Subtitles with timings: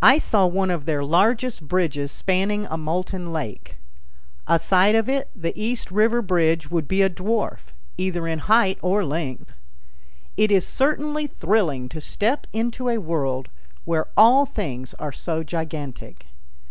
[0.00, 3.76] I saw one of their largest bridges spanning a molten lake.
[4.46, 9.04] Aside of it the East River bridge would be a dwarf, either in height or
[9.04, 9.52] length.
[10.38, 13.50] It is certainly thrilling to step into a world
[13.84, 16.24] where all things are so gigantic.